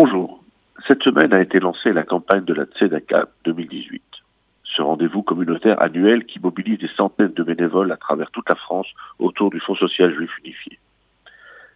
[0.00, 0.44] Bonjour.
[0.86, 4.00] Cette semaine a été lancée la campagne de la Tzedaka 2018.
[4.62, 8.86] Ce rendez-vous communautaire annuel qui mobilise des centaines de bénévoles à travers toute la France
[9.18, 10.78] autour du Fonds social juif unifié.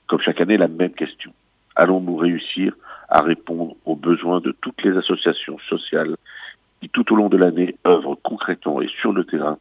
[0.06, 1.32] Comme chaque année, la même question.
[1.74, 2.76] Allons-nous réussir
[3.08, 6.14] à répondre aux besoins de toutes les associations sociales
[6.80, 9.58] qui tout au long de l'année œuvrent concrètement et sur le terrain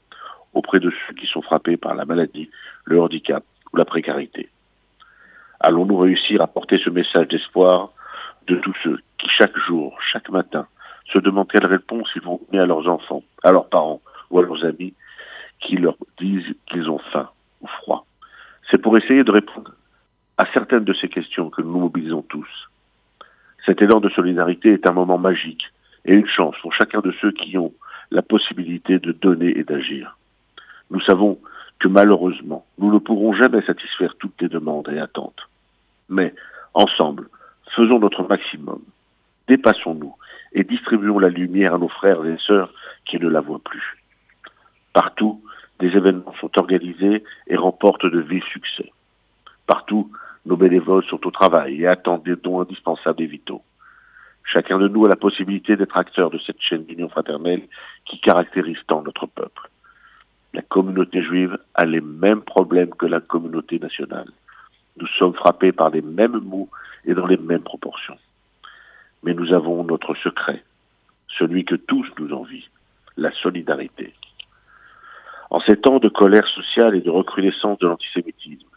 [0.54, 2.52] auprès de ceux qui sont frappés par la maladie,
[2.86, 3.43] le handicap
[3.73, 4.50] ou la précarité?
[5.62, 7.89] Allons-nous réussir à porter ce message d'espoir
[8.52, 10.68] de tous ceux qui chaque jour, chaque matin,
[11.05, 14.43] se demandent quelle réponse ils vont donner à leurs enfants, à leurs parents ou à
[14.43, 14.93] leurs amis
[15.60, 17.29] qui leur disent qu'ils ont faim
[17.61, 18.05] ou froid.
[18.69, 19.71] C'est pour essayer de répondre
[20.37, 22.50] à certaines de ces questions que nous mobilisons tous.
[23.65, 25.63] Cet élan de solidarité est un moment magique
[26.04, 27.74] et une chance pour chacun de ceux qui ont
[28.10, 30.18] la possibilité de donner et d'agir.
[30.89, 31.39] Nous savons
[31.79, 35.47] que malheureusement, nous ne pourrons jamais satisfaire toutes les demandes et attentes.
[36.09, 36.33] Mais,
[36.73, 37.30] ensemble,
[37.81, 38.81] faisons notre maximum.
[39.47, 40.16] Dépassons-nous
[40.53, 42.71] et distribuons la lumière à nos frères et sœurs
[43.05, 43.97] qui ne la voient plus.
[44.93, 45.41] Partout,
[45.79, 48.91] des événements sont organisés et remportent de vifs succès.
[49.65, 50.11] Partout,
[50.45, 53.63] nos bénévoles sont au travail et attendent des dons indispensables et vitaux.
[54.43, 57.63] Chacun de nous a la possibilité d'être acteur de cette chaîne d'union fraternelle
[58.05, 59.69] qui caractérise tant notre peuple.
[60.53, 64.29] La communauté juive a les mêmes problèmes que la communauté nationale.
[64.97, 66.70] Nous sommes frappés par les mêmes maux
[67.06, 68.17] et dans les mêmes proportions.
[69.23, 70.64] Mais nous avons notre secret,
[71.38, 72.67] celui que tous nous envient,
[73.17, 74.14] la solidarité.
[75.50, 78.67] En ces temps de colère sociale et de recrudescence de l'antisémitisme,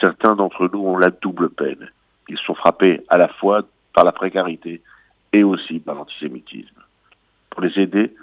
[0.00, 1.90] certains d'entre nous ont la double peine.
[2.28, 3.62] Ils sont frappés à la fois
[3.94, 4.82] par la précarité
[5.32, 6.82] et aussi par l'antisémitisme.
[7.50, 8.14] Pour les aider,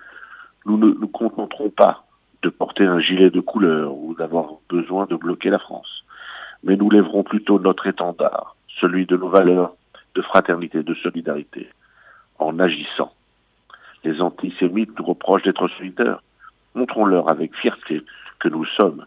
[0.65, 2.05] nous ne nous contenterons pas
[2.41, 5.94] de porter un gilet de couleur ou d'avoir besoin de bloquer la France,
[6.65, 9.73] mais nous lèverons plutôt notre étendard, celui de nos valeurs
[10.15, 11.69] de fraternité, de solidarité,
[12.39, 13.13] en agissant.
[14.03, 16.21] Les antisémites nous reprochent d'être solidaires.
[16.73, 18.01] Montrons-leur avec fierté
[18.39, 19.05] que nous sommes.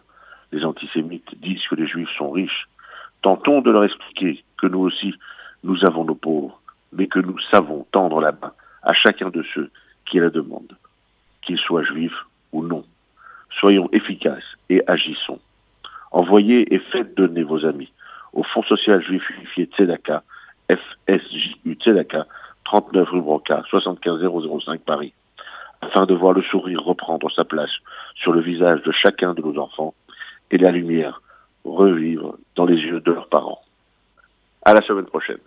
[0.51, 2.67] Les antisémites disent que les juifs sont riches.
[3.21, 5.13] Tentons de leur expliquer que nous aussi,
[5.63, 6.61] nous avons nos pauvres,
[6.93, 8.53] mais que nous savons tendre la main
[8.83, 9.69] à chacun de ceux
[10.05, 10.77] qui la demandent,
[11.41, 12.85] qu'ils soient juifs ou non.
[13.59, 15.39] Soyons efficaces et agissons.
[16.29, 17.91] Envoyez et faites donner vos amis
[18.33, 20.21] au Fonds social juif unifié Tzedaka,
[20.69, 22.27] FSJU Tzedaka,
[22.65, 25.11] 39 rue Broca, 75005 Paris,
[25.81, 27.71] afin de voir le sourire reprendre sa place
[28.13, 29.95] sur le visage de chacun de nos enfants
[30.51, 31.23] et la lumière
[31.65, 33.63] revivre dans les yeux de leurs parents.
[34.63, 35.39] À la semaine prochaine.